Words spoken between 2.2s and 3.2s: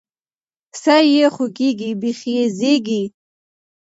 يې زيږکى.